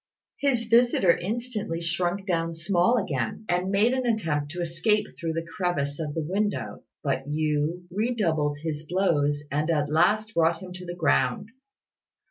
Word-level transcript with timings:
His 0.39 0.63
visitor 0.63 1.15
instantly 1.15 1.79
shrunk 1.79 2.25
down 2.25 2.55
small 2.55 2.97
again, 2.97 3.45
and 3.47 3.69
made 3.69 3.93
an 3.93 4.03
attempt 4.07 4.49
to 4.49 4.61
escape 4.61 5.05
through 5.15 5.33
the 5.33 5.45
crevice 5.45 5.99
of 5.99 6.15
the 6.15 6.23
window; 6.27 6.81
but 7.03 7.29
Yü 7.29 7.83
redoubled 7.91 8.57
his 8.63 8.81
blows 8.81 9.43
and 9.51 9.69
at 9.69 9.91
last 9.91 10.33
brought 10.33 10.57
him 10.57 10.73
to 10.73 10.87
the 10.87 10.95
ground. 10.95 11.49